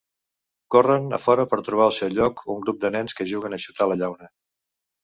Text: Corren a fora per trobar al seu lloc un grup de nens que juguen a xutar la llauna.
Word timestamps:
Corren 0.75 1.05
a 1.17 1.19
fora 1.25 1.45
per 1.51 1.61
trobar 1.67 1.85
al 1.91 1.95
seu 1.99 2.11
lloc 2.17 2.43
un 2.57 2.65
grup 2.67 2.81
de 2.87 2.95
nens 2.99 3.19
que 3.21 3.31
juguen 3.35 3.59
a 3.61 3.65
xutar 3.67 3.93
la 3.93 4.01
llauna. 4.03 4.35